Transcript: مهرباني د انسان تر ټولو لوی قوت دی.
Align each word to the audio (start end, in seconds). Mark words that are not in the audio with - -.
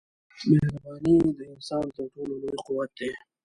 مهرباني 0.49 1.15
د 1.37 1.39
انسان 1.53 1.83
تر 1.95 2.03
ټولو 2.13 2.33
لوی 2.41 2.57
قوت 2.67 2.89
دی. 2.99 3.09